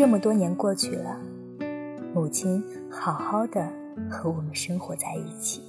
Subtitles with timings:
[0.00, 1.20] 这么多年过去了，
[2.14, 3.70] 母亲好好的
[4.08, 5.60] 和我们生活在一起。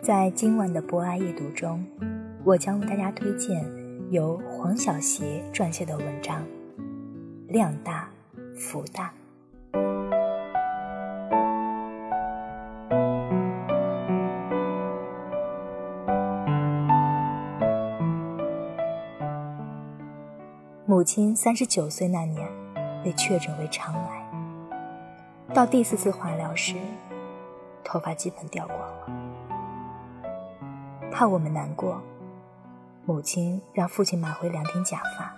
[0.00, 1.84] 在今晚的博爱阅读中，
[2.44, 3.68] 我将为大家推荐。
[4.10, 6.46] 由黄小邪撰写的文章，
[7.48, 8.08] 量大
[8.54, 9.12] 福大。
[21.04, 22.48] 母亲三十九岁那年
[23.04, 24.26] 被确诊为肠癌，
[25.52, 26.76] 到第四次化疗时，
[27.84, 29.06] 头发基本掉光了，
[31.12, 32.00] 怕我们难过。
[33.04, 35.30] 母亲让父亲买回两顶假发，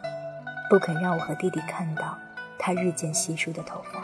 [0.70, 2.17] 不肯让我和弟弟看到
[2.61, 4.00] 他日渐稀疏的头发。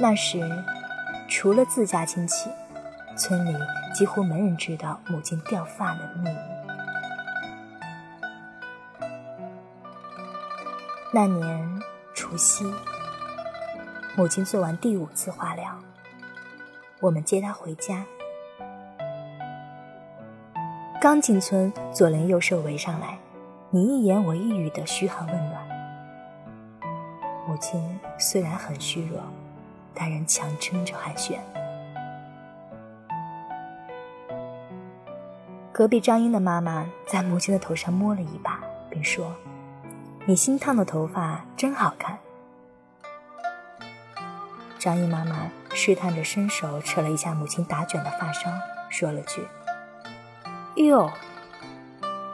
[0.00, 0.40] 那时，
[1.28, 2.50] 除了自家亲戚，
[3.16, 3.56] 村里
[3.94, 6.36] 几乎没人知道母亲掉发的秘密。
[11.12, 11.82] 那年
[12.14, 12.64] 除夕，
[14.16, 15.76] 母亲做完第五次化疗，
[17.00, 18.04] 我们接她回家。
[21.00, 23.18] 刚进村，左邻右舍围上来，
[23.70, 25.68] 你一言我一语的嘘寒问暖。
[27.48, 29.18] 母亲虽然很虚弱，
[29.92, 31.38] 但仍强撑着寒暄。
[35.72, 39.34] 隔壁张英的妈妈在母亲的头上摸了一把，并说
[40.26, 42.18] ：“你新烫的头发真好看。”
[44.78, 48.50] 张英妈妈试探着伸手扯了一下母亲打卷的发梢，
[48.88, 49.46] 说了句。
[50.76, 51.10] 哟，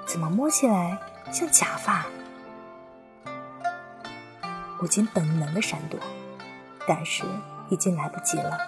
[0.06, 0.96] 怎么摸起来
[1.32, 2.06] 像假发？
[4.78, 5.98] 母亲本能的闪躲，
[6.86, 7.24] 但是
[7.68, 8.58] 已经来不及了。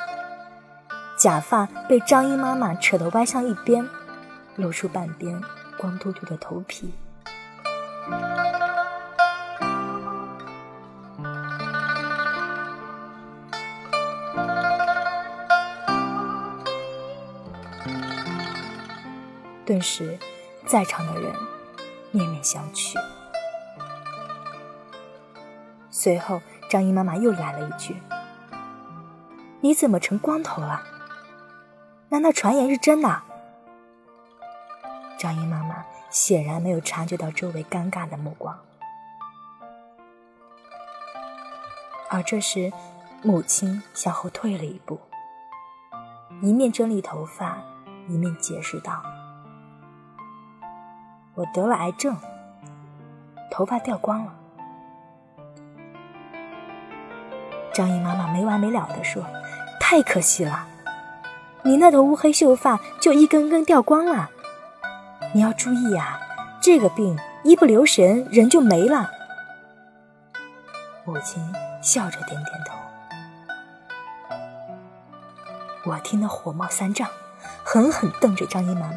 [1.18, 3.86] 假发被张英妈妈扯得歪向一边，
[4.56, 5.40] 露出半边
[5.76, 6.92] 光秃秃的头皮。
[19.68, 20.18] 顿时，
[20.64, 21.30] 在场的人
[22.10, 22.94] 面面相觑。
[25.90, 26.40] 随后，
[26.70, 27.94] 张英妈妈又来了一句
[29.60, 30.82] ：“你怎么成光头了？
[32.08, 33.22] 难道传言是真的？”
[35.20, 38.58] 张英妈妈显然没有察觉到周围尴尬的目光，
[42.08, 42.72] 而这时，
[43.22, 44.98] 母亲向后退了一步，
[46.40, 47.58] 一面整理头发，
[48.08, 49.02] 一面解释道。
[51.38, 52.16] 我得了癌症，
[53.48, 54.32] 头发掉光了。
[57.72, 59.22] 张姨妈妈没完没了的说
[59.78, 60.66] ：“太可惜了，
[61.62, 64.28] 你那头乌黑秀发就一根根掉光了。
[65.32, 66.18] 你要注意啊，
[66.60, 69.08] 这个病一不留神人就没了。”
[71.06, 71.40] 母亲
[71.80, 72.74] 笑着点点头。
[75.84, 77.08] 我听得火冒三丈，
[77.62, 78.96] 狠狠瞪着张姨妈妈。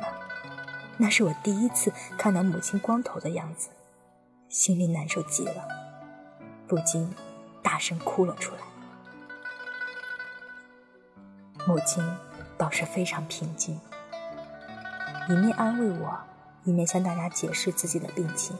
[0.97, 3.69] 那是我第一次看到母亲光头的样子，
[4.49, 5.67] 心里难受极了，
[6.67, 7.11] 不禁
[7.63, 8.61] 大声哭了出来。
[11.67, 12.03] 母亲
[12.57, 13.79] 倒是非常平静，
[15.29, 16.19] 一面安慰我，
[16.63, 18.55] 一面向大家解释自己的病情。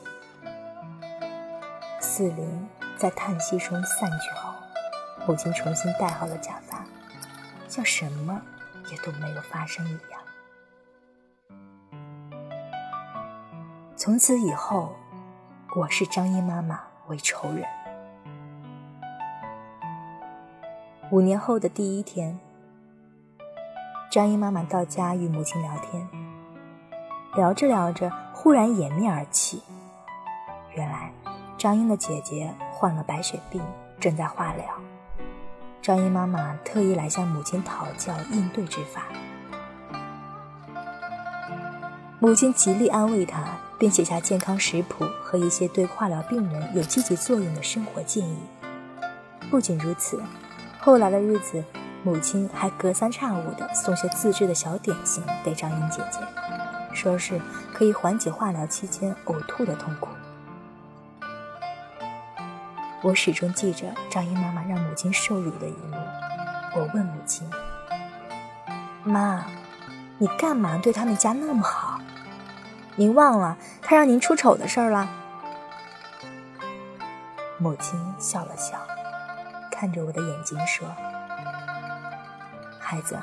[1.99, 2.67] 四邻
[2.97, 4.53] 在叹息声散去后，
[5.27, 6.83] 母亲重新戴好了假发，
[7.67, 8.41] 像什么
[8.91, 10.10] 也都没有发生一样。
[14.03, 14.95] 从此以后，
[15.75, 17.63] 我视张英妈妈为仇人。
[21.11, 22.39] 五年后的第一天，
[24.11, 26.09] 张英妈妈到家与母亲聊天，
[27.35, 29.61] 聊着聊着，忽然掩面而泣。
[30.73, 31.13] 原来，
[31.55, 33.61] 张英的姐姐患了白血病，
[33.99, 34.65] 正在化疗。
[35.79, 39.03] 张英妈妈特意来向母亲讨教应对之法。
[42.17, 43.43] 母亲极力安慰她，
[43.81, 48.37] 并写下健康食谱和一些对化疗病人有积极作用的生活建议。
[49.49, 50.21] 不仅如此，
[50.79, 51.63] 后来的日子，
[52.03, 56.19] 母亲还隔三差五的送些自制的小点心给张英姐姐，
[56.93, 57.41] 说是
[57.73, 60.09] 可以缓解化疗期间呕吐的痛苦。
[63.01, 65.97] 我始终记着张英妈妈让母亲受辱的一幕。
[66.75, 67.49] 我问母亲
[69.03, 69.43] ：“妈，
[70.19, 71.90] 你干嘛对他们家那么好？
[72.95, 75.09] 您忘了他让您出丑的事儿了？”
[77.57, 78.77] 母亲笑了笑，
[79.71, 80.87] 看着我的眼睛说
[82.79, 83.19] ：“孩子，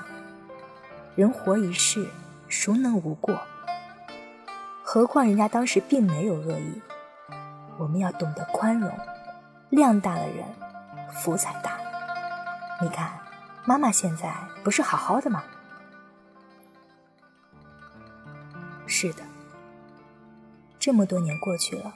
[1.15, 2.09] 人活一世，
[2.49, 3.41] 孰能无过？
[4.83, 6.81] 何况人家当时并没有恶意。
[7.79, 8.91] 我们要懂得宽容。”
[9.71, 10.47] 量大的人，
[11.13, 11.73] 福才大。
[12.81, 13.13] 你看，
[13.67, 14.33] 妈妈现在
[14.65, 15.45] 不是好好的吗？
[18.87, 19.23] 是的，
[20.79, 21.95] 这么多年过去了，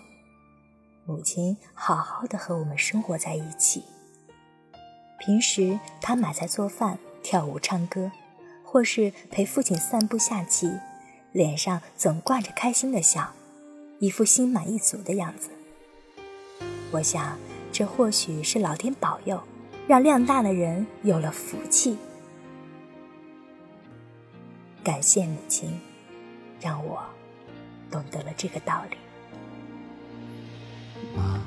[1.07, 3.85] 母亲好好的和我们生活在一起。
[5.19, 8.11] 平时她买菜做饭、跳舞唱歌，
[8.65, 10.73] 或是陪父亲散步下棋，
[11.33, 13.33] 脸上总挂着开心的笑，
[14.01, 15.51] 一副心满意足的样子。
[16.93, 17.39] 我想。
[17.75, 19.43] 这或许是老天保佑，
[19.89, 21.97] 让量大的人有了福气。
[24.85, 25.81] 感谢母亲，
[26.61, 27.03] 让我
[27.93, 28.97] 懂得了这个道理。
[31.15, 31.39] 妈，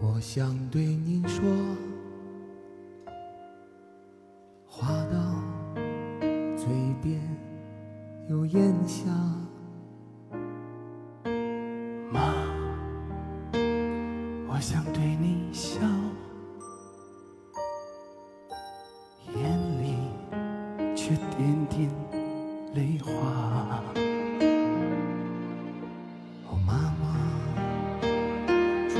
[0.00, 1.44] 我想对您说，
[4.64, 5.18] 话到
[6.56, 6.68] 嘴
[7.02, 7.20] 边
[8.28, 9.10] 又咽下。
[12.12, 12.32] 妈
[14.46, 15.80] 我想对你笑，
[19.34, 19.96] 眼里
[20.94, 21.90] 却点点
[22.74, 23.57] 泪花。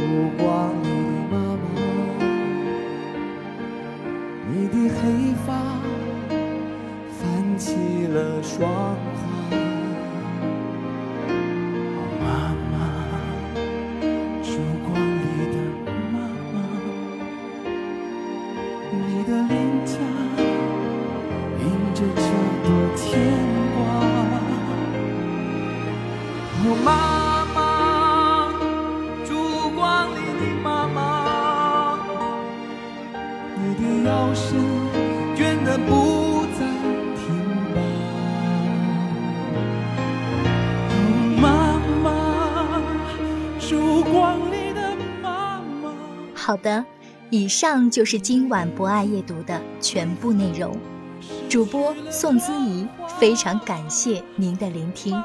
[0.09, 0.68] 目光
[46.49, 46.83] 好的，
[47.29, 50.75] 以上就是今晚博爱夜读的全部内容。
[51.47, 52.89] 主播宋姿怡，
[53.21, 55.23] 非常感谢您的聆听。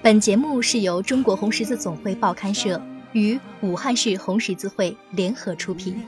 [0.00, 2.80] 本节目是由中国红十字总会报刊社
[3.10, 6.00] 与武汉市红十字会联合出品，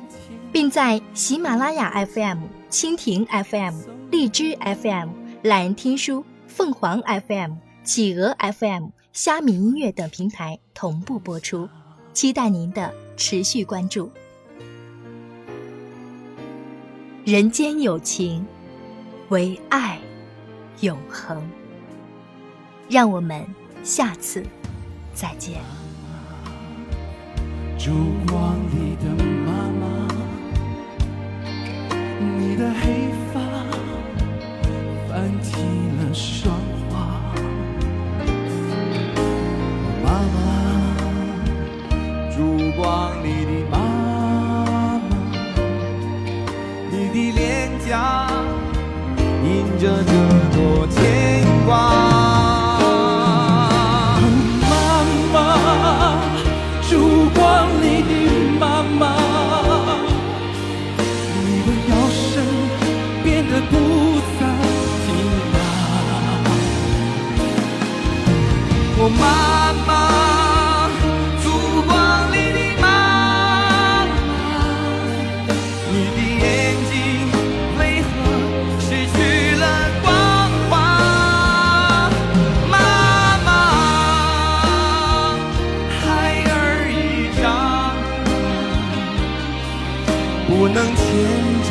[0.53, 3.75] 并在喜马拉雅 FM、蜻蜓 FM、
[4.12, 5.09] 荔枝 FM、
[5.43, 11.69] 懒人听书、凤凰 FM、企鹅 FM、虾米音乐等平台同步播出，
[12.12, 14.11] 期待您的持续关注。
[17.25, 18.47] 人间有情，
[19.29, 19.99] 唯爱
[20.81, 21.43] 永恒。
[22.89, 23.46] 让我们。
[23.84, 24.44] 下次
[25.13, 25.60] 再见。
[27.77, 27.91] 烛
[28.29, 29.10] 光里的
[29.44, 29.84] 妈妈，
[32.39, 33.41] 你的黑发
[35.08, 35.56] 泛起
[35.98, 36.56] 了霜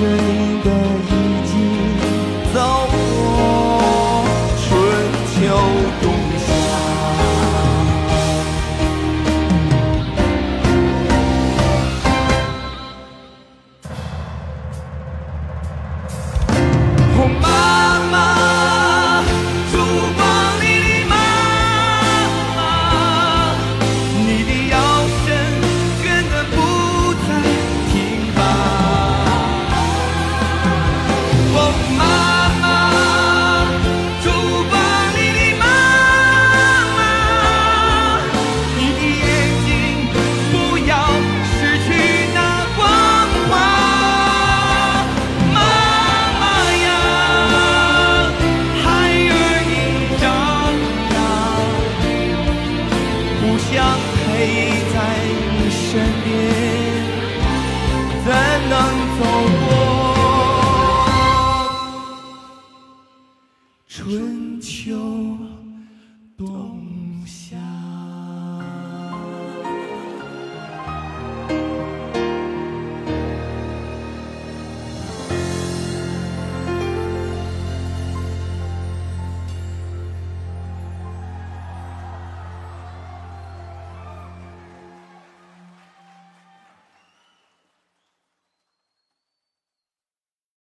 [0.02, 0.41] dream.